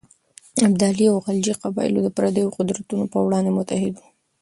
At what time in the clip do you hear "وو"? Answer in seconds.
3.97-4.07